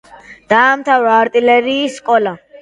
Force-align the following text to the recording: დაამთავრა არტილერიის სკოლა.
დაამთავრა 0.53 1.11
არტილერიის 1.17 2.01
სკოლა. 2.01 2.35